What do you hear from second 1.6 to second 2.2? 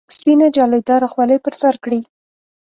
سر کړي.